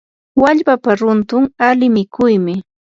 [0.41, 2.55] wallpapa runtun ali mikuymi.